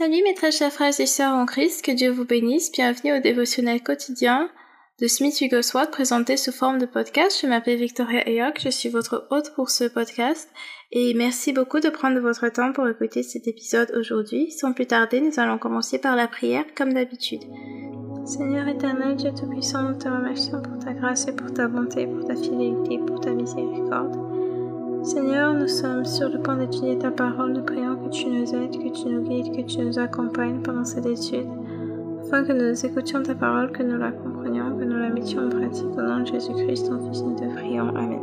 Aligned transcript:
Salut 0.00 0.22
mes 0.24 0.32
très 0.32 0.50
chers 0.50 0.72
frères 0.72 0.98
et 0.98 1.04
sœurs 1.04 1.34
en 1.34 1.44
Christ, 1.44 1.84
que 1.84 1.92
Dieu 1.92 2.10
vous 2.10 2.24
bénisse. 2.24 2.72
Bienvenue 2.72 3.18
au 3.18 3.20
dévotionnel 3.20 3.82
quotidien 3.82 4.48
de 4.98 5.06
Smith 5.06 5.38
Wigglesworth 5.42 5.90
présenté 5.90 6.38
sous 6.38 6.52
forme 6.52 6.78
de 6.78 6.86
podcast. 6.86 7.38
Je 7.42 7.46
m'appelle 7.46 7.78
Victoria 7.78 8.26
Ayok, 8.26 8.58
je 8.62 8.70
suis 8.70 8.88
votre 8.88 9.26
hôte 9.30 9.52
pour 9.54 9.68
ce 9.68 9.84
podcast 9.84 10.48
et 10.90 11.12
merci 11.12 11.52
beaucoup 11.52 11.80
de 11.80 11.90
prendre 11.90 12.18
votre 12.18 12.48
temps 12.48 12.72
pour 12.72 12.88
écouter 12.88 13.22
cet 13.22 13.46
épisode 13.46 13.92
aujourd'hui. 13.94 14.50
Sans 14.52 14.72
plus 14.72 14.86
tarder, 14.86 15.20
nous 15.20 15.38
allons 15.38 15.58
commencer 15.58 15.98
par 15.98 16.16
la 16.16 16.28
prière 16.28 16.64
comme 16.74 16.94
d'habitude. 16.94 17.42
Seigneur 18.24 18.68
éternel, 18.68 19.16
Dieu 19.16 19.32
Tout-Puissant, 19.38 19.82
nous 19.82 19.98
te 19.98 20.08
remercions 20.08 20.62
pour 20.62 20.78
ta 20.82 20.94
grâce 20.94 21.28
et 21.28 21.36
pour 21.36 21.52
ta 21.52 21.68
bonté, 21.68 22.06
pour 22.06 22.24
ta 22.24 22.36
fidélité, 22.36 22.98
pour 23.06 23.20
ta 23.20 23.32
miséricorde. 23.32 24.29
Seigneur, 25.02 25.54
nous 25.54 25.66
sommes 25.66 26.04
sur 26.04 26.28
le 26.28 26.38
point 26.42 26.56
d'étudier 26.56 26.98
ta 26.98 27.10
parole. 27.10 27.54
Nous 27.54 27.64
prions 27.64 27.96
que 27.96 28.10
tu 28.10 28.26
nous 28.26 28.54
aides, 28.54 28.70
que 28.70 29.02
tu 29.02 29.08
nous 29.08 29.22
guides, 29.22 29.56
que 29.56 29.62
tu 29.62 29.78
nous 29.78 29.98
accompagnes 29.98 30.60
pendant 30.60 30.84
cette 30.84 31.06
étude, 31.06 31.48
afin 32.22 32.44
que 32.44 32.52
nous 32.52 32.86
écoutions 32.86 33.22
ta 33.22 33.34
parole, 33.34 33.72
que 33.72 33.82
nous 33.82 33.96
la 33.96 34.12
comprenions, 34.12 34.76
que 34.76 34.84
nous 34.84 34.98
la 34.98 35.08
mettions 35.08 35.46
en 35.46 35.48
pratique. 35.48 35.86
Au 35.96 36.02
nom 36.02 36.20
de 36.20 36.26
Jésus-Christ, 36.26 36.86
ton 36.86 37.00
Fils, 37.06 37.22
nous 37.22 37.34
te 37.34 37.44
prions. 37.54 37.88
Amen. 37.96 38.20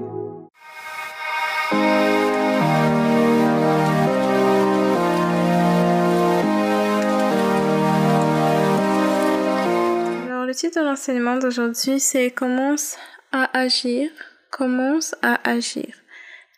Alors, 10.29 10.45
le 10.45 10.53
titre 10.53 10.79
de 10.79 10.85
l'enseignement 10.85 11.37
d'aujourd'hui, 11.37 11.99
c'est 11.99 12.29
Commence 12.29 12.97
à 13.31 13.57
agir. 13.57 14.11
Commence 14.51 15.15
à 15.23 15.39
agir. 15.49 15.87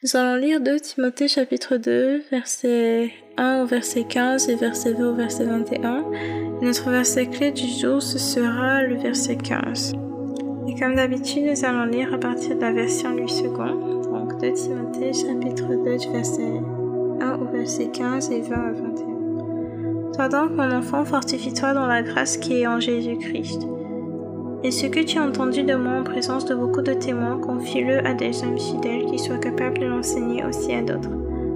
Nous 0.01 0.15
allons 0.15 0.37
lire 0.39 0.61
2 0.61 0.79
Timothée 0.79 1.27
chapitre 1.27 1.75
2, 1.75 2.23
verset 2.31 3.11
1 3.35 3.63
au 3.63 3.65
verset 3.65 4.05
15 4.05 4.47
et 4.47 4.55
verset 4.55 4.93
20 4.93 5.09
au 5.09 5.13
verset 5.13 5.43
21. 5.43 6.05
notre 6.61 6.89
verset 6.89 7.27
clé 7.27 7.51
du 7.51 7.67
jour, 7.67 8.01
ce 8.01 8.17
sera 8.17 8.81
le 8.81 8.95
verset 8.95 9.35
15. 9.35 9.91
Et 10.69 10.79
comme 10.79 10.95
d'habitude, 10.95 11.47
nous 11.47 11.65
allons 11.65 11.83
lire 11.83 12.13
à 12.13 12.17
partir 12.17 12.55
de 12.55 12.61
la 12.61 12.71
version 12.71 13.13
8 13.13 13.27
secondes. 13.27 14.05
Donc 14.05 14.39
2 14.39 14.53
Timothée 14.53 15.11
chapitre 15.11 15.67
2 15.67 15.97
du 15.97 16.11
verset 16.13 16.61
1 17.19 17.37
au 17.41 17.51
verset 17.51 17.89
15 17.91 18.31
et 18.31 18.39
20 18.39 18.55
à 18.55 18.71
21. 18.71 20.11
Toi 20.13 20.29
donc, 20.29 20.51
mon 20.51 20.71
enfant, 20.71 21.03
fortifie-toi 21.03 21.73
dans 21.73 21.87
la 21.87 22.03
grâce 22.03 22.37
qui 22.37 22.61
est 22.61 22.67
en 22.67 22.79
Jésus-Christ. 22.79 23.67
Et 24.61 24.71
ce 24.71 24.87
que 24.87 24.99
tu 24.99 25.17
as 25.17 25.23
entendu 25.23 25.63
de 25.63 25.75
moi 25.75 25.93
en 25.93 26.03
présence 26.03 26.43
de 26.45 26.53
beaucoup 26.53 26.81
de 26.81 26.93
témoins, 26.93 27.37
confie-le 27.37 28.05
à 28.05 28.13
des 28.13 28.43
hommes 28.43 28.59
fidèles 28.59 29.05
qui 29.05 29.17
soient 29.17 29.37
capables 29.37 29.79
de 29.79 29.85
l'enseigner 29.85 30.43
aussi 30.43 30.73
à 30.73 30.81
d'autres. 30.81 31.11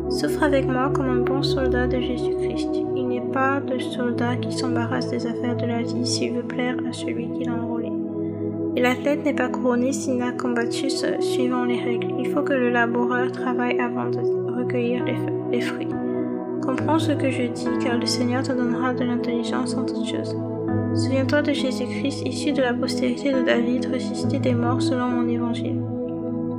Souffre 0.09 0.43
avec 0.43 0.65
moi 0.65 0.89
comme 0.93 1.09
un 1.09 1.21
bon 1.21 1.43
soldat 1.43 1.85
de 1.87 1.99
Jésus-Christ. 1.99 2.69
Il 2.95 3.07
n'est 3.07 3.31
pas 3.33 3.59
de 3.59 3.77
soldat 3.77 4.37
qui 4.37 4.53
s'embarrasse 4.53 5.09
des 5.09 5.27
affaires 5.27 5.57
de 5.57 5.65
la 5.65 5.81
vie 5.81 6.05
s'il 6.05 6.33
veut 6.33 6.43
plaire 6.43 6.77
à 6.87 6.93
celui 6.93 7.29
qui 7.33 7.43
l'a 7.43 7.55
enrôlé. 7.55 7.91
Et 8.77 8.81
l'athlète 8.81 9.25
n'est 9.25 9.33
pas 9.33 9.49
couronné 9.49 9.91
s'il 9.91 10.17
n'a 10.17 10.31
combattu 10.31 10.89
suivant 10.89 11.65
les 11.65 11.81
règles. 11.81 12.07
Il 12.19 12.29
faut 12.29 12.41
que 12.41 12.53
le 12.53 12.69
laboureur 12.69 13.33
travaille 13.33 13.79
avant 13.81 14.09
de 14.09 14.19
recueillir 14.55 15.03
les 15.51 15.61
fruits. 15.61 15.89
Comprends 16.61 16.99
ce 16.99 17.11
que 17.11 17.29
je 17.29 17.43
dis, 17.43 17.67
car 17.83 17.97
le 17.97 18.05
Seigneur 18.05 18.43
te 18.43 18.53
donnera 18.53 18.93
de 18.93 19.03
l'intelligence 19.03 19.75
en 19.75 19.85
toutes 19.85 20.07
choses. 20.07 20.37
Souviens-toi 20.95 21.41
de 21.41 21.53
Jésus-Christ, 21.53 22.21
issu 22.27 22.51
de 22.51 22.61
la 22.61 22.71
postérité 22.71 23.33
de 23.33 23.41
David, 23.41 23.87
ressuscité 23.91 24.37
des 24.37 24.53
morts 24.53 24.81
selon 24.81 25.07
mon 25.07 25.27
évangile, 25.27 25.81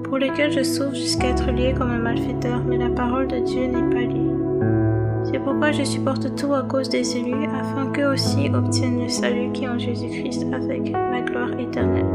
pour 0.02 0.18
lequel 0.18 0.50
je 0.50 0.64
souffre 0.64 0.94
jusqu'à 0.94 1.28
être 1.28 1.52
lié 1.52 1.72
comme 1.72 1.90
un 1.90 1.98
malfaiteur, 1.98 2.64
mais 2.66 2.76
la 2.76 2.88
parole 2.88 3.28
de 3.28 3.38
Dieu 3.38 3.66
n'est 3.66 3.94
pas 3.94 4.00
liée. 4.00 4.32
C'est 5.24 5.38
pourquoi 5.38 5.70
je 5.70 5.84
supporte 5.84 6.34
tout 6.34 6.52
à 6.52 6.62
cause 6.62 6.88
des 6.88 7.16
élus, 7.16 7.46
afin 7.46 7.86
qu'eux 7.92 8.12
aussi 8.12 8.50
obtiennent 8.52 9.04
le 9.04 9.08
salut 9.08 9.52
qui 9.52 9.64
est 9.64 9.68
en 9.68 9.78
Jésus-Christ 9.78 10.46
avec 10.52 10.90
la 10.90 11.20
gloire 11.20 11.56
éternelle. 11.56 12.10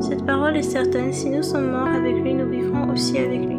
Cette 0.00 0.24
parole 0.24 0.56
est 0.56 0.62
certaine, 0.62 1.12
si 1.12 1.28
nous 1.28 1.42
sommes 1.42 1.70
morts 1.70 1.86
avec 1.86 2.16
lui, 2.16 2.32
nous 2.32 2.48
vivrons 2.48 2.90
aussi 2.90 3.18
avec 3.18 3.44
lui. 3.44 3.58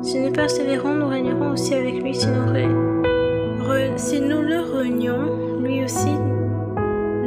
Si 0.00 0.18
nous 0.20 0.32
persévérons, 0.32 0.94
nous 0.94 1.08
régnerons 1.08 1.52
aussi 1.52 1.74
avec 1.74 2.02
lui. 2.02 2.14
Si 2.14 2.28
nous, 2.28 2.46
si 3.96 4.20
nous 4.20 4.40
le 4.40 4.60
renions, 4.60 5.60
lui 5.60 5.84
aussi 5.84 6.10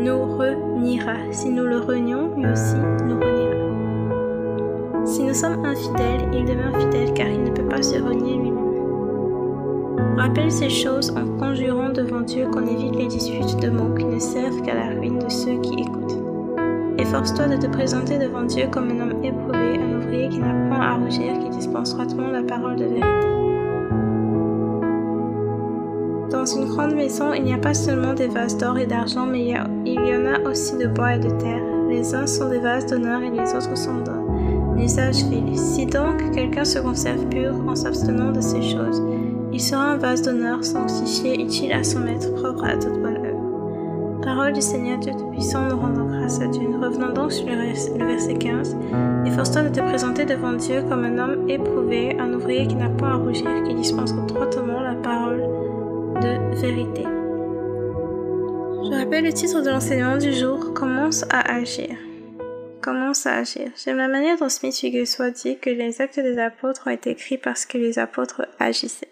nous 0.04 0.38
reniera. 0.38 1.16
Si 1.32 1.50
nous 1.50 1.66
le 1.66 1.80
renions, 1.80 2.36
lui 2.36 2.46
aussi 2.46 2.76
nous 3.06 3.20
reniera. 3.20 5.06
Si 5.06 5.24
nous 5.24 5.34
sommes 5.34 5.66
infidèles, 5.66 6.30
il 6.34 6.46
demeure 6.46 6.76
fidèle 6.80 7.14
car 7.14 7.28
il 7.28 7.44
ne 7.44 7.52
peut 7.52 7.68
pas 7.68 7.82
se 7.82 7.96
renier 7.96 8.36
lui-même. 8.38 8.60
Rappelle 10.18 10.52
ces 10.52 10.70
choses 10.70 11.12
en 11.12 11.26
conjurant 11.38 11.90
devant 11.90 12.22
Dieu 12.22 12.48
qu'on 12.48 12.68
évite 12.68 12.96
les 12.96 13.08
disputes 13.08 13.60
de 13.62 13.70
mots 13.70 13.96
qui 13.96 14.06
ne 14.06 14.20
servent 14.20 14.62
qu'à 14.62 14.76
la 14.76 14.90
ruine 14.90 15.20
de 15.20 15.30
ceux 15.30 15.60
qui 15.62 15.82
écoutent. 15.82 16.18
Efforce-toi 16.98 17.48
de 17.48 17.58
te 17.58 17.68
présenter 17.68 18.18
devant 18.18 18.44
Dieu 18.44 18.68
comme 18.70 18.90
un 18.90 19.00
homme 19.00 19.24
éprouvé, 19.24 19.80
un 19.80 19.98
ouvrier 19.98 20.30
qui 20.30 20.40
n'a 20.40 20.54
point 20.68 20.82
à 20.82 20.96
rougir, 20.96 21.40
qui 21.40 21.50
dispense 21.50 21.94
droitement 21.94 22.28
la 22.28 22.44
parole 22.44 22.76
de 22.76 22.86
vérité. 22.86 23.29
Dans 26.32 26.46
une 26.46 26.66
grande 26.66 26.94
maison, 26.94 27.34
il 27.34 27.44
n'y 27.44 27.54
a 27.54 27.58
pas 27.58 27.74
seulement 27.74 28.14
des 28.14 28.28
vases 28.28 28.56
d'or 28.56 28.78
et 28.78 28.86
d'argent, 28.86 29.26
mais 29.26 29.42
il 29.86 29.94
y, 29.94 30.16
en 30.16 30.26
a 30.26 30.48
aussi 30.48 30.78
de 30.78 30.86
bois 30.86 31.16
et 31.16 31.20
de 31.20 31.30
terre. 31.30 31.64
Les 31.90 32.14
uns 32.14 32.28
sont 32.28 32.50
des 32.50 32.60
vases 32.60 32.86
d'honneur 32.86 33.24
et 33.24 33.32
les 33.32 33.56
autres 33.56 33.76
sont 33.76 34.02
d'un 34.02 34.78
usage. 34.78 35.16
Si 35.56 35.86
donc 35.88 36.32
quelqu'un 36.32 36.66
se 36.66 36.78
conserve 36.78 37.26
pur 37.30 37.56
en 37.68 37.76
s'abstenant 37.76 38.32
de 38.32 38.42
ces 38.42 38.62
choses, 38.62 39.02
il 39.52 39.60
sera 39.60 39.94
un 39.94 39.98
vase 39.98 40.22
d'honneur 40.22 40.64
sanctifié, 40.64 41.42
utile 41.42 41.74
à 41.74 41.84
son 41.84 42.02
maître, 42.02 42.32
propre 42.36 42.64
à 42.64 42.78
toute 42.78 43.02
bonne 43.02 43.18
œuvre. 43.18 44.22
Parole 44.22 44.54
du 44.54 44.62
Seigneur 44.62 45.00
Dieu 45.00 45.14
Tout-Puissant, 45.18 45.68
nous 45.68 45.80
rendons 45.80 46.06
grâce 46.06 46.40
à 46.42 46.48
Dieu. 46.48 46.70
Revenons 46.80 47.12
donc 47.12 47.32
sur 47.32 47.48
le, 47.48 48.06
verset 48.06 48.36
15. 48.36 48.78
Efforce-toi 49.26 49.64
de 49.64 49.70
te 49.70 49.80
présenter 49.80 50.26
devant 50.26 50.54
Dieu 50.54 50.84
comme 50.88 51.06
un 51.06 51.18
homme 51.18 51.50
éprouvé, 51.50 52.20
un 52.20 52.34
ouvrier 52.34 52.68
qui 52.68 52.76
n'a 52.76 52.90
pas 52.90 53.08
à 53.08 53.16
rougir, 53.16 53.48
qui 53.66 53.74
dispense 53.74 54.14
droitement 54.28 54.82
la 54.82 54.94
parole 54.94 55.69
de 56.22 56.62
vérité. 56.62 57.04
Je 58.84 58.96
rappelle 58.96 59.26
le 59.26 59.34
titre 59.34 59.62
de 59.62 59.70
l'enseignement 59.70 60.18
du 60.18 60.34
jour, 60.34 60.74
Commence 60.74 61.24
à 61.30 61.56
agir. 61.56 61.96
Commence 62.82 63.26
à 63.26 63.38
agir. 63.38 63.72
J'aime 63.84 63.98
la 63.98 64.08
manière 64.08 64.38
dont 64.38 64.50
Smith 64.50 64.78
Wigglesworth 64.82 65.36
dit 65.44 65.60
que 65.60 65.70
les 65.70 66.02
actes 66.02 66.20
des 66.20 66.38
apôtres 66.38 66.88
ont 66.88 66.92
été 66.92 67.12
écrits 67.12 67.38
parce 67.38 67.66
que 67.66 67.78
les 67.78 68.00
apôtres 68.00 68.48
agissaient. 68.60 69.12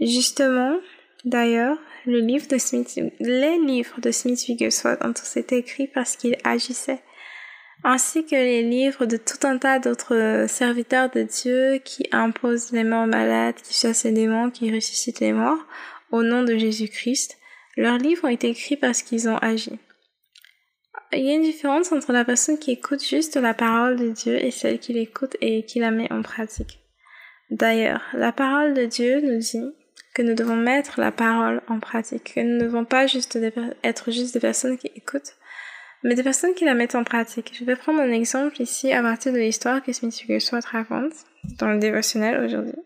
Justement, 0.00 0.78
d'ailleurs, 1.24 1.78
les 2.06 2.20
livres 2.20 2.48
de 2.48 2.58
Smith 2.58 2.98
Wigglesworth 4.48 5.04
ont 5.04 5.12
tous 5.12 5.36
été 5.36 5.56
écrits 5.58 5.88
parce 5.88 6.16
qu'ils 6.16 6.36
agissaient 6.44 7.02
ainsi 7.84 8.24
que 8.24 8.34
les 8.34 8.62
livres 8.62 9.06
de 9.06 9.16
tout 9.16 9.46
un 9.46 9.58
tas 9.58 9.78
d'autres 9.78 10.46
serviteurs 10.48 11.10
de 11.10 11.22
Dieu 11.22 11.80
qui 11.84 12.06
imposent 12.12 12.72
les 12.72 12.84
morts 12.84 13.06
malades, 13.06 13.56
qui 13.56 13.74
chassent 13.74 14.04
les 14.04 14.12
démons, 14.12 14.50
qui 14.50 14.72
ressuscitent 14.72 15.20
les 15.20 15.32
morts, 15.32 15.64
au 16.10 16.22
nom 16.22 16.42
de 16.42 16.56
Jésus-Christ. 16.56 17.38
Leurs 17.76 17.98
livres 17.98 18.24
ont 18.24 18.28
été 18.28 18.48
écrits 18.48 18.76
parce 18.76 19.02
qu'ils 19.02 19.28
ont 19.28 19.38
agi. 19.38 19.78
Il 21.12 21.24
y 21.24 21.30
a 21.30 21.34
une 21.34 21.42
différence 21.42 21.90
entre 21.92 22.12
la 22.12 22.24
personne 22.24 22.58
qui 22.58 22.72
écoute 22.72 23.04
juste 23.04 23.36
la 23.36 23.54
parole 23.54 23.96
de 23.96 24.10
Dieu 24.10 24.44
et 24.44 24.50
celle 24.50 24.78
qui 24.78 24.92
l'écoute 24.92 25.36
et 25.40 25.64
qui 25.64 25.80
la 25.80 25.90
met 25.90 26.12
en 26.12 26.22
pratique. 26.22 26.80
D'ailleurs, 27.50 28.02
la 28.12 28.30
parole 28.30 28.74
de 28.74 28.84
Dieu 28.84 29.20
nous 29.20 29.38
dit 29.38 29.74
que 30.14 30.22
nous 30.22 30.34
devons 30.34 30.56
mettre 30.56 31.00
la 31.00 31.10
parole 31.10 31.62
en 31.68 31.80
pratique, 31.80 32.34
que 32.34 32.40
nous 32.40 32.58
ne 32.58 32.64
devons 32.64 32.84
pas 32.84 33.06
juste 33.06 33.38
être 33.82 34.10
juste 34.10 34.34
des 34.34 34.40
personnes 34.40 34.78
qui 34.78 34.88
écoutent, 34.94 35.36
mais 36.02 36.14
des 36.14 36.22
personnes 36.22 36.54
qui 36.54 36.64
la 36.64 36.74
mettent 36.74 36.94
en 36.94 37.04
pratique. 37.04 37.52
Je 37.54 37.64
vais 37.64 37.76
prendre 37.76 38.00
un 38.00 38.10
exemple 38.10 38.60
ici 38.60 38.92
à 38.92 39.02
partir 39.02 39.32
de 39.32 39.38
l'histoire 39.38 39.82
que 39.82 39.92
Smith 39.92 40.18
Wigglesworth 40.20 40.64
raconte 40.64 41.12
dans 41.58 41.68
le 41.68 41.78
dévotionnel 41.78 42.42
aujourd'hui. 42.44 42.78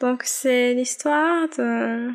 Donc 0.00 0.22
c'est 0.24 0.74
l'histoire 0.74 1.48
d'un 1.56 2.14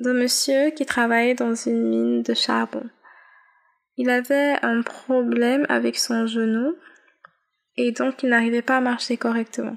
monsieur 0.00 0.70
qui 0.70 0.86
travaillait 0.86 1.34
dans 1.34 1.54
une 1.54 1.88
mine 1.88 2.22
de 2.22 2.34
charbon. 2.34 2.88
Il 3.96 4.10
avait 4.10 4.56
un 4.62 4.82
problème 4.82 5.66
avec 5.68 5.98
son 5.98 6.26
genou 6.26 6.74
et 7.76 7.92
donc 7.92 8.22
il 8.22 8.30
n'arrivait 8.30 8.62
pas 8.62 8.78
à 8.78 8.80
marcher 8.80 9.16
correctement. 9.16 9.76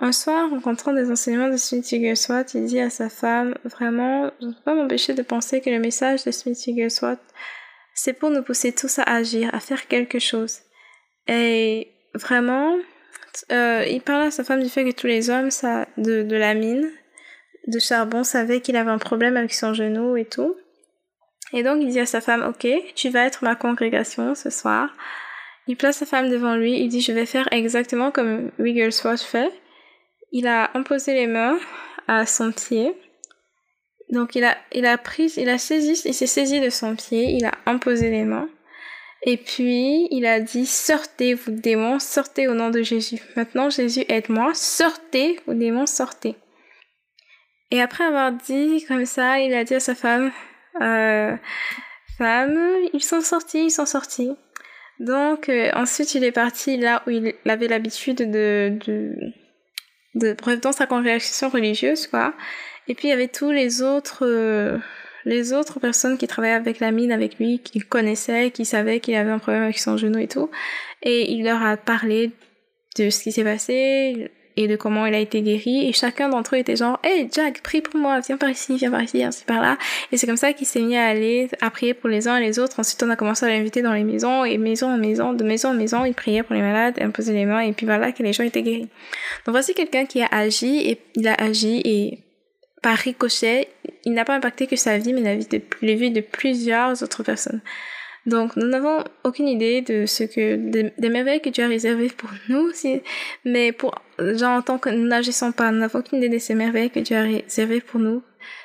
Un 0.00 0.12
soir, 0.12 0.48
rencontrant 0.48 0.92
des 0.92 1.10
enseignements 1.10 1.48
de 1.48 1.56
Smith 1.56 1.84
Wigglesworth, 1.90 2.54
il 2.54 2.66
dit 2.66 2.78
à 2.78 2.88
sa 2.88 3.10
femme, 3.10 3.56
vraiment, 3.64 4.30
je 4.40 4.46
ne 4.46 4.52
peux 4.52 4.62
pas 4.64 4.74
m'empêcher 4.76 5.12
de 5.12 5.22
penser 5.22 5.60
que 5.60 5.70
le 5.70 5.80
message 5.80 6.22
de 6.24 6.30
Smith 6.30 6.58
Wigglesworth 6.68 7.18
c'est 7.98 8.12
pour 8.12 8.30
nous 8.30 8.44
pousser 8.44 8.72
tous 8.72 9.00
à 9.00 9.02
agir, 9.02 9.52
à 9.52 9.58
faire 9.58 9.88
quelque 9.88 10.20
chose. 10.20 10.60
Et 11.26 11.88
vraiment, 12.14 12.76
euh, 13.50 13.84
il 13.88 14.00
parle 14.00 14.22
à 14.22 14.30
sa 14.30 14.44
femme 14.44 14.62
du 14.62 14.68
fait 14.68 14.84
que 14.84 14.94
tous 14.94 15.08
les 15.08 15.30
hommes 15.30 15.50
ça, 15.50 15.88
de, 15.96 16.22
de 16.22 16.36
la 16.36 16.54
mine 16.54 16.88
de 17.66 17.78
charbon 17.80 18.22
savaient 18.22 18.60
qu'il 18.60 18.76
avait 18.76 18.92
un 18.92 18.98
problème 18.98 19.36
avec 19.36 19.52
son 19.52 19.74
genou 19.74 20.16
et 20.16 20.24
tout. 20.24 20.54
Et 21.52 21.64
donc 21.64 21.82
il 21.82 21.88
dit 21.88 21.98
à 21.98 22.06
sa 22.06 22.20
femme, 22.20 22.42
ok, 22.42 22.68
tu 22.94 23.08
vas 23.10 23.24
être 23.24 23.42
ma 23.42 23.56
congrégation 23.56 24.36
ce 24.36 24.48
soir. 24.48 24.94
Il 25.66 25.76
place 25.76 25.96
sa 25.96 26.06
femme 26.06 26.30
devant 26.30 26.54
lui, 26.54 26.78
il 26.78 26.88
dit, 26.88 27.00
je 27.00 27.12
vais 27.12 27.26
faire 27.26 27.48
exactement 27.50 28.12
comme 28.12 28.52
Wigglesworth 28.60 29.22
fait. 29.22 29.52
Il 30.30 30.46
a 30.46 30.70
imposé 30.74 31.14
les 31.14 31.26
mains 31.26 31.58
à 32.06 32.26
son 32.26 32.52
pied 32.52 32.94
Donc 34.10 34.34
il 34.34 34.44
a, 34.44 34.56
il 34.72 34.86
a 34.86 34.96
pris, 34.98 35.32
il 35.36 35.48
a 35.48 35.58
saisi, 35.58 36.00
il 36.04 36.14
s'est 36.14 36.26
saisi 36.26 36.60
de 36.60 36.70
son 36.70 36.96
pied, 36.96 37.32
il 37.32 37.44
a 37.44 37.52
imposé 37.66 38.10
les 38.10 38.24
mains. 38.24 38.48
Et 39.22 39.36
puis, 39.36 40.06
il 40.12 40.26
a 40.26 40.38
dit, 40.38 40.64
sortez, 40.64 41.34
vous 41.34 41.50
démons, 41.50 41.98
sortez 41.98 42.46
au 42.46 42.54
nom 42.54 42.70
de 42.70 42.82
Jésus. 42.82 43.20
Maintenant, 43.34 43.68
Jésus, 43.68 44.04
aide-moi, 44.08 44.52
sortez, 44.54 45.40
vous 45.46 45.54
démons, 45.54 45.86
sortez. 45.86 46.36
Et 47.70 47.82
après 47.82 48.04
avoir 48.04 48.32
dit 48.32 48.84
comme 48.86 49.04
ça, 49.04 49.40
il 49.40 49.52
a 49.54 49.64
dit 49.64 49.74
à 49.74 49.80
sa 49.80 49.94
femme, 49.94 50.30
euh, 50.80 51.36
femme, 52.16 52.58
ils 52.94 53.02
sont 53.02 53.20
sortis, 53.20 53.64
ils 53.64 53.70
sont 53.70 53.86
sortis. 53.86 54.30
Donc, 55.00 55.48
euh, 55.48 55.70
ensuite, 55.74 56.14
il 56.14 56.24
est 56.24 56.32
parti 56.32 56.76
là 56.76 57.02
où 57.06 57.10
il 57.10 57.34
avait 57.46 57.68
l'habitude 57.68 58.18
de, 58.18 58.78
de, 58.86 59.14
de, 60.14 60.32
bref, 60.32 60.60
dans 60.60 60.72
sa 60.72 60.86
congrégation 60.86 61.48
religieuse, 61.48 62.06
quoi. 62.06 62.34
Et 62.88 62.94
puis, 62.94 63.08
il 63.08 63.10
y 63.10 63.14
avait 63.14 63.28
tous 63.28 63.50
les 63.50 63.82
autres, 63.82 64.26
euh, 64.26 64.78
les 65.24 65.52
autres 65.52 65.78
personnes 65.78 66.16
qui 66.18 66.26
travaillaient 66.26 66.54
avec 66.54 66.80
la 66.80 66.90
mine 66.90 67.12
avec 67.12 67.38
lui, 67.38 67.60
qui 67.60 67.80
connaissaient, 67.80 68.50
qui 68.50 68.64
savaient 68.64 69.00
qu'il 69.00 69.14
avait 69.14 69.30
un 69.30 69.38
problème 69.38 69.64
avec 69.64 69.78
son 69.78 69.96
genou 69.96 70.18
et 70.18 70.28
tout. 70.28 70.50
Et 71.02 71.30
il 71.32 71.44
leur 71.44 71.62
a 71.62 71.76
parlé 71.76 72.32
de 72.96 73.10
ce 73.10 73.22
qui 73.22 73.30
s'est 73.30 73.44
passé 73.44 74.30
et 74.56 74.66
de 74.66 74.74
comment 74.74 75.06
il 75.06 75.14
a 75.14 75.20
été 75.20 75.40
guéri. 75.40 75.88
Et 75.88 75.92
chacun 75.92 76.28
d'entre 76.28 76.56
eux 76.56 76.58
était 76.58 76.74
genre, 76.74 76.98
hey 77.04 77.28
Jack, 77.32 77.62
prie 77.62 77.80
pour 77.80 78.00
moi, 78.00 78.18
viens 78.20 78.36
par 78.36 78.50
ici, 78.50 78.76
viens 78.76 78.90
par 78.90 79.02
ici, 79.02 79.18
viens 79.18 79.30
par 79.46 79.60
là. 79.60 79.78
Et 80.10 80.16
c'est 80.16 80.26
comme 80.26 80.36
ça 80.36 80.52
qu'il 80.52 80.66
s'est 80.66 80.80
mis 80.80 80.96
à 80.96 81.06
aller 81.06 81.48
à 81.60 81.70
prier 81.70 81.94
pour 81.94 82.08
les 82.08 82.26
uns 82.26 82.38
et 82.38 82.40
les 82.40 82.58
autres. 82.58 82.80
Ensuite, 82.80 83.00
on 83.04 83.10
a 83.10 83.14
commencé 83.14 83.46
à 83.46 83.50
l'inviter 83.50 83.82
dans 83.82 83.92
les 83.92 84.02
maisons 84.02 84.44
et 84.44 84.58
maison 84.58 84.88
en 84.88 84.98
maison, 84.98 85.32
de 85.32 85.44
maison 85.44 85.68
en 85.68 85.74
maison, 85.74 86.04
il 86.04 86.14
priait 86.14 86.42
pour 86.42 86.56
les 86.56 86.62
malades, 86.62 87.00
imposait 87.00 87.34
les 87.34 87.44
mains 87.44 87.60
et 87.60 87.72
puis 87.72 87.86
voilà 87.86 88.10
que 88.10 88.22
les 88.24 88.32
gens 88.32 88.42
étaient 88.42 88.62
guéris. 88.62 88.88
Donc 89.46 89.52
voici 89.52 89.74
quelqu'un 89.74 90.06
qui 90.06 90.22
a 90.22 90.28
agi 90.32 90.90
et 90.90 90.98
il 91.14 91.28
a 91.28 91.34
agi 91.34 91.80
et 91.84 92.18
par 92.82 92.96
ricochet, 92.96 93.68
il 94.04 94.12
n'a 94.12 94.24
pas 94.24 94.34
impacté 94.34 94.66
que 94.66 94.76
sa 94.76 94.98
vie, 94.98 95.12
mais 95.12 95.22
la 95.22 95.36
vie 95.36 95.46
de, 95.46 95.60
les 95.82 95.94
vies 95.94 96.10
de 96.10 96.20
plusieurs 96.20 97.02
autres 97.02 97.22
personnes. 97.22 97.60
Donc, 98.26 98.56
nous 98.56 98.66
n'avons 98.66 99.04
aucune 99.24 99.48
idée 99.48 99.80
de 99.80 100.04
ce 100.04 100.24
que, 100.24 100.56
des, 100.56 101.08
merveilles 101.08 101.40
que 101.40 101.48
Dieu 101.48 101.64
a 101.64 101.68
réservées 101.68 102.10
pour 102.10 102.30
nous, 102.48 102.70
mais 103.44 103.72
pour, 103.72 103.94
genre, 104.18 104.62
tant 104.62 104.78
que 104.78 104.90
nous 104.90 105.06
n'agissons 105.06 105.50
pas, 105.50 105.70
nous 105.70 105.78
n'avons 105.78 106.00
aucune 106.00 106.18
idée 106.18 106.28
de 106.28 106.38
ces 106.38 106.54
merveilles 106.54 106.90
que 106.90 107.00
Dieu 107.00 107.16
a 107.16 107.22
réservées 107.22 107.80
pour 107.80 108.00
nous. 108.00 108.22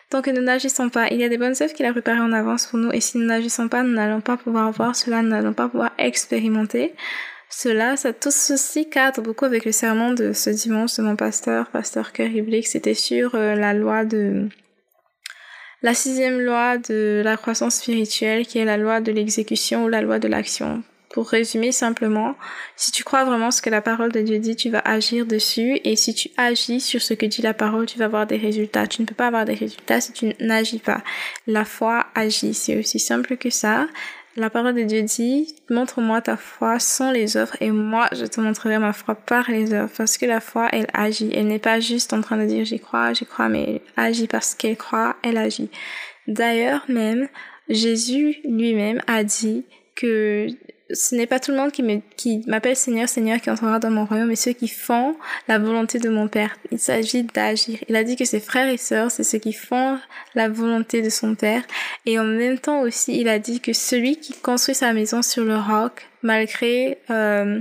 Tant 0.09 0.21
que 0.21 0.31
nous 0.31 0.41
n'agissons 0.41 0.89
pas, 0.89 1.07
il 1.11 1.19
y 1.19 1.23
a 1.23 1.29
des 1.29 1.37
bonnes 1.37 1.55
œuvres 1.61 1.73
qu'il 1.73 1.85
a 1.85 1.93
préparées 1.93 2.19
en 2.19 2.33
avance 2.33 2.67
pour 2.67 2.77
nous, 2.77 2.91
et 2.91 2.99
si 2.99 3.17
nous 3.17 3.25
n'agissons 3.25 3.69
pas, 3.69 3.83
nous 3.83 3.93
n'allons 3.93 4.21
pas 4.21 4.35
pouvoir 4.35 4.69
voir 4.71 4.95
cela, 4.95 5.21
nous 5.21 5.29
n'allons 5.29 5.53
pas 5.53 5.69
pouvoir 5.69 5.91
expérimenter 5.97 6.93
cela, 7.55 7.97
ça, 7.97 8.13
tout 8.13 8.31
ceci 8.31 8.89
cadre 8.89 9.21
beaucoup 9.21 9.45
avec 9.45 9.63
le 9.63 9.71
sermon 9.71 10.11
de 10.11 10.33
ce 10.33 10.49
dimanche 10.49 10.95
de 10.97 11.03
mon 11.03 11.15
pasteur, 11.15 11.69
pasteur 11.69 12.11
Blick. 12.15 12.67
C'était 12.67 12.95
sur 12.95 13.35
euh, 13.35 13.53
la 13.53 13.75
loi 13.75 14.05
de, 14.05 14.49
la 15.83 15.93
sixième 15.93 16.41
loi 16.41 16.79
de 16.79 17.21
la 17.23 17.37
croissance 17.37 17.75
spirituelle, 17.75 18.47
qui 18.47 18.57
est 18.57 18.65
la 18.65 18.77
loi 18.77 19.01
de 19.01 19.11
l'exécution 19.11 19.85
ou 19.85 19.87
la 19.87 20.01
loi 20.01 20.17
de 20.17 20.27
l'action. 20.27 20.81
Pour 21.11 21.29
résumer 21.29 21.71
simplement, 21.71 22.35
si 22.75 22.91
tu 22.91 23.03
crois 23.03 23.23
vraiment 23.23 23.51
ce 23.51 23.61
que 23.61 23.69
la 23.69 23.81
parole 23.81 24.11
de 24.11 24.21
Dieu 24.21 24.39
dit, 24.39 24.55
tu 24.55 24.71
vas 24.71 24.81
agir 24.83 25.27
dessus. 25.27 25.79
Et 25.83 25.95
si 25.95 26.15
tu 26.15 26.29
agis 26.37 26.81
sur 26.81 27.03
ce 27.03 27.13
que 27.13 27.27
dit 27.27 27.43
la 27.43 27.53
parole, 27.53 27.85
tu 27.85 27.99
vas 27.99 28.05
avoir 28.05 28.25
des 28.25 28.37
résultats. 28.37 28.87
Tu 28.87 29.03
ne 29.03 29.05
peux 29.05 29.13
pas 29.13 29.27
avoir 29.27 29.45
des 29.45 29.53
résultats 29.53 30.01
si 30.01 30.11
tu 30.11 30.33
n'agis 30.39 30.79
pas. 30.79 31.03
La 31.45 31.65
foi 31.65 32.07
agit. 32.15 32.55
C'est 32.55 32.79
aussi 32.79 32.97
simple 32.97 33.37
que 33.37 33.51
ça. 33.51 33.85
La 34.35 34.49
parole 34.49 34.73
de 34.73 34.81
Dieu 34.81 35.03
dit, 35.03 35.53
montre-moi 35.69 36.19
ta 36.21 36.37
foi 36.37 36.79
sans 36.79 37.11
les 37.11 37.37
œuvres 37.37 37.55
et 37.61 37.69
moi 37.69 38.07
je 38.13 38.25
te 38.25 38.41
montrerai 38.41 38.79
ma 38.79 38.91
foi 38.91 39.13
par 39.13 39.51
les 39.51 39.73
œuvres 39.73 39.91
parce 39.95 40.17
que 40.17 40.25
la 40.25 40.39
foi 40.39 40.69
elle 40.71 40.87
agit. 40.91 41.29
Elle 41.33 41.47
n'est 41.47 41.59
pas 41.59 41.79
juste 41.79 42.13
en 42.13 42.21
train 42.21 42.37
de 42.37 42.45
dire 42.45 42.65
j'y 42.65 42.79
crois, 42.79 43.13
j'y 43.13 43.27
crois, 43.27 43.47
mais 43.47 43.81
elle 43.95 44.03
agit 44.03 44.27
parce 44.27 44.55
qu'elle 44.55 44.75
croit, 44.75 45.17
elle 45.21 45.37
agit. 45.37 45.69
D'ailleurs 46.27 46.83
même, 46.87 47.27
Jésus 47.69 48.37
lui-même 48.43 49.01
a 49.05 49.23
dit 49.23 49.65
que 49.95 50.47
ce 50.93 51.15
n'est 51.15 51.27
pas 51.27 51.39
tout 51.39 51.51
le 51.51 51.57
monde 51.57 51.71
qui 51.71 52.43
m'appelle 52.47 52.75
Seigneur, 52.75 53.09
Seigneur 53.09 53.41
qui 53.41 53.49
entrera 53.49 53.79
dans 53.79 53.89
mon 53.89 54.05
royaume, 54.05 54.29
mais 54.29 54.35
ceux 54.35 54.53
qui 54.53 54.67
font 54.67 55.15
la 55.47 55.59
volonté 55.59 55.99
de 55.99 56.09
mon 56.09 56.27
Père. 56.27 56.55
Il 56.71 56.79
s'agit 56.79 57.23
d'agir. 57.23 57.79
Il 57.89 57.95
a 57.95 58.03
dit 58.03 58.15
que 58.15 58.25
ses 58.25 58.39
frères 58.39 58.69
et 58.69 58.77
sœurs, 58.77 59.11
c'est 59.11 59.23
ceux 59.23 59.39
qui 59.39 59.53
font 59.53 59.99
la 60.35 60.49
volonté 60.49 61.01
de 61.01 61.09
son 61.09 61.35
Père. 61.35 61.63
Et 62.05 62.19
en 62.19 62.23
même 62.23 62.59
temps 62.59 62.81
aussi, 62.81 63.19
il 63.19 63.27
a 63.27 63.39
dit 63.39 63.59
que 63.59 63.73
celui 63.73 64.17
qui 64.17 64.33
construit 64.33 64.75
sa 64.75 64.93
maison 64.93 65.21
sur 65.21 65.43
le 65.43 65.57
roc, 65.57 66.07
malgré, 66.21 66.99
euh, 67.09 67.59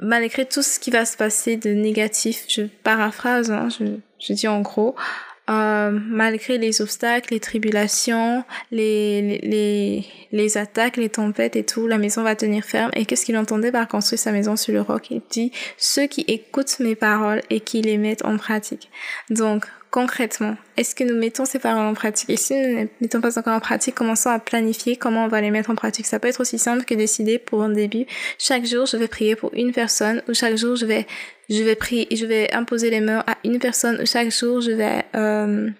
malgré 0.00 0.44
tout 0.44 0.62
ce 0.62 0.78
qui 0.78 0.90
va 0.90 1.04
se 1.04 1.16
passer 1.16 1.56
de 1.56 1.70
négatif, 1.70 2.44
je 2.48 2.62
paraphrase, 2.62 3.50
hein, 3.50 3.68
je, 3.70 3.84
je 4.20 4.32
dis 4.32 4.48
en 4.48 4.60
gros, 4.60 4.94
euh, 5.50 5.90
malgré 5.90 6.56
les 6.56 6.80
obstacles, 6.80 7.34
les 7.34 7.40
tribulations, 7.40 8.44
les, 8.70 9.38
les, 9.42 10.04
les 10.32 10.56
attaques, 10.56 10.96
les 10.96 11.10
tempêtes 11.10 11.56
et 11.56 11.64
tout, 11.64 11.86
la 11.86 11.98
maison 11.98 12.22
va 12.22 12.34
tenir 12.34 12.64
ferme. 12.64 12.90
Et 12.94 13.04
qu'est-ce 13.04 13.26
qu'il 13.26 13.36
entendait 13.36 13.72
par 13.72 13.86
construire 13.86 14.18
sa 14.18 14.32
maison 14.32 14.56
sur 14.56 14.72
le 14.72 14.80
roc? 14.80 15.10
Il 15.10 15.22
dit, 15.30 15.52
ceux 15.76 16.06
qui 16.06 16.22
écoutent 16.28 16.78
mes 16.80 16.94
paroles 16.94 17.42
et 17.50 17.60
qui 17.60 17.82
les 17.82 17.98
mettent 17.98 18.24
en 18.24 18.36
pratique. 18.38 18.88
Donc, 19.30 19.66
concrètement, 19.94 20.56
est-ce 20.76 20.92
que 20.92 21.04
nous 21.04 21.14
mettons 21.14 21.44
ces 21.44 21.60
paroles 21.60 21.86
en 21.86 21.94
pratique? 21.94 22.28
Et 22.28 22.36
si 22.36 22.52
nous 22.52 22.80
ne 22.80 22.86
mettons 23.00 23.20
pas 23.20 23.38
encore 23.38 23.54
en 23.54 23.60
pratique, 23.60 23.94
commençons 23.94 24.28
à 24.28 24.40
planifier? 24.40 24.96
Comment 24.96 25.26
on 25.26 25.28
va 25.28 25.40
les 25.40 25.52
mettre 25.52 25.70
en 25.70 25.76
pratique? 25.76 26.06
Ça 26.06 26.18
peut 26.18 26.26
être 26.26 26.40
aussi 26.40 26.58
simple 26.58 26.84
que 26.84 26.96
décider 26.96 27.38
pour 27.38 27.62
un 27.62 27.68
début, 27.68 28.04
chaque 28.36 28.66
jour 28.66 28.86
je 28.86 28.96
vais 28.96 29.06
prier 29.06 29.36
pour 29.36 29.54
une 29.54 29.70
personne 29.70 30.20
ou 30.26 30.34
chaque 30.34 30.56
jour 30.56 30.74
je 30.74 30.84
vais 30.84 31.06
je 31.48 31.62
vais 31.62 31.76
prier, 31.76 32.08
je 32.10 32.26
vais 32.26 32.52
imposer 32.52 32.90
les 32.90 32.98
mains 32.98 33.22
à 33.28 33.36
une 33.44 33.60
personne 33.60 34.00
ou 34.02 34.04
chaque 34.04 34.32
jour 34.32 34.60
je 34.60 34.72
vais 34.72 35.04
euh, 35.14 35.70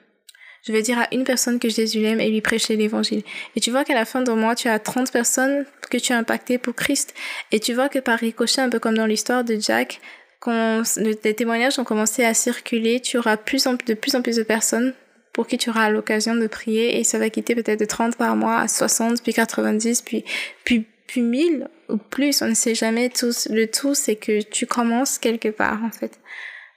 je 0.65 0.71
vais 0.71 0.83
dire 0.83 1.01
à 1.01 1.09
une 1.11 1.25
personne 1.25 1.59
que 1.59 1.69
Jésus 1.69 1.99
l'aime 1.99 2.21
et 2.21 2.31
lui 2.31 2.41
prêcher 2.41 2.77
l'évangile. 2.77 3.25
Et 3.57 3.61
tu 3.61 3.73
vois 3.73 3.83
qu'à 3.85 3.95
la 3.95 4.05
fin 4.05 4.23
de 4.23 4.31
mois, 4.31 4.55
tu 4.55 4.69
as 4.69 4.79
30 4.79 5.11
personnes 5.11 5.67
que 5.91 5.99
tu 5.99 6.13
as 6.13 6.17
impactées 6.17 6.57
pour 6.57 6.75
Christ. 6.75 7.15
Et 7.53 7.61
tu 7.61 7.75
vois 7.75 7.91
que 7.91 7.99
par 7.99 8.19
ricochet, 8.19 8.63
un 8.63 8.71
peu 8.71 8.79
comme 8.79 8.97
dans 8.97 9.05
l'histoire 9.05 9.45
de 9.45 9.57
Jack, 9.61 10.01
quand 10.45 10.83
les 10.97 11.35
témoignages 11.35 11.79
ont 11.79 11.85
commencé 11.85 12.23
à 12.23 12.35
circuler, 12.35 13.01
tu 13.01 13.17
auras 13.17 13.39
plus 13.39 13.67
de 13.87 13.95
plus 13.95 14.15
en 14.15 14.21
plus 14.21 14.37
de 14.37 14.43
personnes 14.43 14.93
pour 15.33 15.47
qui 15.47 15.57
tu 15.57 15.71
auras 15.71 15.89
l'occasion 15.89 16.37
de 16.37 16.47
prier 16.47 16.99
et 16.99 17.05
ça 17.05 17.19
va 17.19 17.31
quitter 17.31 17.55
peut-être 17.55 17.81
de 17.81 17.87
30 17.87 18.17
par 18.17 18.37
mois 18.37 18.59
à 18.59 18.69
60, 18.69 19.23
puis 19.23 19.33
90, 19.33 20.03
puis, 20.03 20.25
puis, 20.65 20.87
puis 21.07 21.23
1000 21.23 21.69
ou 21.89 21.97
plus. 21.97 22.43
On 22.43 22.49
ne 22.49 22.55
sait 22.55 22.75
jamais 22.75 23.09
tout. 23.09 23.33
Le 23.49 23.67
tout, 23.67 23.95
c'est 23.95 24.17
que 24.17 24.43
tu 24.43 24.67
commences 24.67 25.19
quelque 25.19 25.49
part, 25.49 25.83
en 25.83 25.91
fait. 25.91 26.21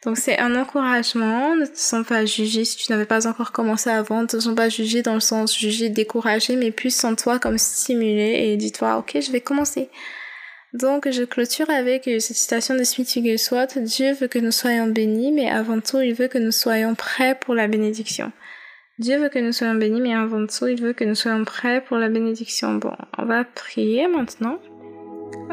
Donc 0.05 0.17
c'est 0.17 0.39
un 0.39 0.55
encouragement, 0.55 1.55
ne 1.55 1.65
te 1.65 1.77
sens 1.77 2.05
pas 2.07 2.25
jugé 2.25 2.63
si 2.63 2.77
tu 2.77 2.91
n'avais 2.91 3.05
pas 3.05 3.27
encore 3.27 3.51
commencé 3.51 3.89
avant, 3.89 4.21
ne 4.21 4.27
te 4.27 4.39
sens 4.39 4.55
pas 4.55 4.69
jugé 4.69 5.01
dans 5.01 5.15
le 5.15 5.19
sens 5.19 5.57
jugé, 5.57 5.89
découragé, 5.89 6.55
mais 6.55 6.71
plus 6.71 6.95
sens-toi 6.95 7.39
comme 7.39 7.57
stimulé 7.57 8.45
et 8.45 8.57
dis-toi, 8.57 8.97
ok, 8.97 9.17
je 9.19 9.31
vais 9.31 9.41
commencer. 9.41 9.89
Donc, 10.73 11.09
je 11.09 11.23
clôture 11.23 11.69
avec 11.69 12.03
cette 12.03 12.35
citation 12.35 12.75
de 12.75 12.83
Smith 12.83 13.09
Wigglesworth. 13.15 13.77
Dieu 13.77 14.13
veut 14.13 14.27
que 14.27 14.39
nous 14.39 14.51
soyons 14.51 14.87
bénis, 14.87 15.31
mais 15.31 15.49
avant 15.49 15.79
tout, 15.79 15.99
il 15.99 16.13
veut 16.13 16.27
que 16.27 16.37
nous 16.37 16.51
soyons 16.51 16.93
prêts 16.93 17.37
pour 17.39 17.55
la 17.55 17.67
bénédiction. 17.67 18.31
Dieu 18.99 19.17
veut 19.17 19.29
que 19.29 19.39
nous 19.39 19.53
soyons 19.53 19.75
bénis, 19.75 20.01
mais 20.01 20.13
avant 20.13 20.45
tout, 20.45 20.67
il 20.67 20.81
veut 20.81 20.91
que 20.91 21.05
nous 21.05 21.15
soyons 21.15 21.45
prêts 21.45 21.81
pour 21.81 21.97
la 21.97 22.09
bénédiction. 22.09 22.75
Bon, 22.75 22.91
on 23.17 23.25
va 23.25 23.45
prier 23.45 24.07
maintenant. 24.07 24.57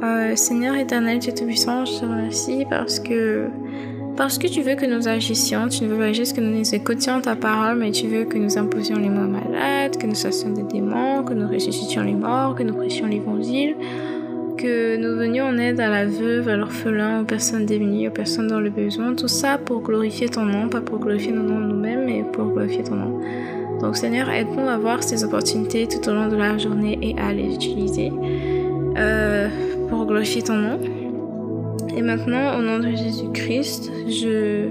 Euh, 0.03 0.35
Seigneur 0.35 0.75
éternel, 0.75 1.21
Dieu 1.21 1.33
Tout-Puissant, 1.33 1.85
je 1.85 2.01
te 2.01 2.05
remercie 2.05 2.67
parce 2.69 2.99
que, 2.99 3.47
parce 4.17 4.39
que 4.39 4.49
tu 4.49 4.63
veux 4.63 4.75
que 4.75 4.87
nous 4.87 5.07
agissions. 5.07 5.69
Tu 5.69 5.85
ne 5.85 5.91
veux 5.91 5.99
pas 5.99 6.13
juste 6.13 6.35
que 6.35 6.41
nous 6.41 6.75
écoutions 6.75 7.21
ta 7.21 7.37
parole, 7.37 7.79
mais 7.79 7.93
tu 7.93 8.09
veux 8.09 8.25
que 8.25 8.37
nous 8.37 8.59
imposions 8.59 8.97
les 8.97 9.11
mains 9.11 9.29
malades, 9.29 9.97
que 9.97 10.07
nous 10.07 10.17
fassions 10.17 10.51
des 10.51 10.65
démons, 10.65 11.23
que 11.23 11.35
nous 11.35 11.49
ressuscitions 11.49 12.03
les 12.03 12.15
morts, 12.15 12.57
que 12.57 12.65
nous 12.65 12.75
prêchions 12.75 13.07
l'évangile 13.07 13.77
que 14.65 14.97
nous 14.97 15.15
venions 15.19 15.45
en 15.45 15.59
aide 15.59 15.79
à 15.79 15.91
la 15.91 16.07
veuve, 16.07 16.49
à 16.49 16.57
l'orphelin, 16.57 17.21
aux 17.21 17.25
personnes 17.25 17.67
démunies, 17.67 18.09
aux 18.09 18.13
personnes 18.13 18.47
dans 18.47 18.61
le 18.61 18.71
besoin. 18.71 19.15
Tout 19.15 19.29
ça 19.29 19.59
pour 19.59 19.83
glorifier 19.83 20.31
ton 20.31 20.47
nom, 20.47 20.71
pas 20.71 20.81
pour 20.81 21.01
glorifier 21.01 21.33
nos 21.33 21.43
noms 21.43 21.59
nous-mêmes, 21.59 22.07
mais 22.07 22.25
pour 22.33 22.47
glorifier 22.47 22.83
ton 22.83 22.95
nom. 22.95 23.21
Donc 23.81 23.95
Seigneur, 23.97 24.31
aide-nous 24.31 24.67
à 24.67 24.79
voir 24.79 25.03
ces 25.03 25.23
opportunités 25.23 25.87
tout 25.87 26.09
au 26.09 26.15
long 26.15 26.29
de 26.29 26.37
la 26.37 26.57
journée 26.57 26.99
et 27.03 27.15
à 27.21 27.35
les 27.35 27.55
utiliser 27.55 28.11
euh, 28.97 29.49
pour 29.91 30.07
glorifier 30.07 30.41
ton 30.41 30.55
nom. 30.55 30.79
Et 31.95 32.01
maintenant, 32.01 32.59
au 32.59 32.63
nom 32.63 32.79
de 32.79 32.89
Jésus-Christ, 32.97 33.93
je, 34.09 34.69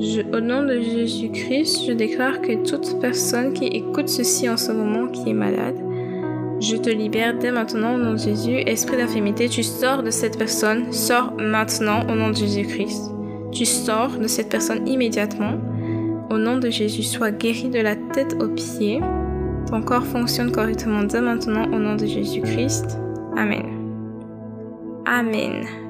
je, 0.00 0.36
au 0.36 0.40
nom 0.40 0.64
de 0.64 0.80
Jésus-Christ, 0.80 1.86
je 1.86 1.92
déclare 1.92 2.40
que 2.40 2.68
toute 2.68 3.00
personne 3.00 3.52
qui 3.52 3.66
écoute 3.66 4.08
ceci 4.08 4.48
en 4.48 4.56
ce 4.56 4.72
moment, 4.72 5.06
qui 5.06 5.30
est 5.30 5.34
malade, 5.34 5.76
je 6.60 6.76
te 6.76 6.90
libère 6.90 7.38
dès 7.38 7.50
maintenant 7.50 7.94
au 7.94 7.98
nom 7.98 8.12
de 8.12 8.18
Jésus. 8.18 8.56
Esprit 8.66 8.98
d'infimité, 8.98 9.48
tu 9.48 9.62
sors 9.62 10.02
de 10.02 10.10
cette 10.10 10.38
personne. 10.38 10.92
Sors 10.92 11.32
maintenant 11.38 12.02
au 12.08 12.14
nom 12.14 12.30
de 12.30 12.36
Jésus-Christ. 12.36 13.10
Tu 13.50 13.64
sors 13.64 14.18
de 14.18 14.26
cette 14.26 14.50
personne 14.50 14.86
immédiatement. 14.86 15.54
Au 16.30 16.36
nom 16.36 16.58
de 16.58 16.68
Jésus, 16.68 17.02
sois 17.02 17.30
guéri 17.30 17.70
de 17.70 17.80
la 17.80 17.96
tête 17.96 18.36
aux 18.40 18.48
pieds. 18.48 19.00
Ton 19.70 19.82
corps 19.82 20.06
fonctionne 20.06 20.52
correctement 20.52 21.02
dès 21.02 21.20
maintenant 21.20 21.64
au 21.66 21.78
nom 21.78 21.96
de 21.96 22.06
Jésus-Christ. 22.06 22.98
Amen. 23.36 23.64
Amen. 25.06 25.89